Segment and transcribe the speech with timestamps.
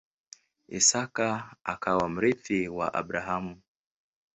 [0.79, 1.27] Isaka
[1.73, 3.53] akawa mrithi wa Abrahamu.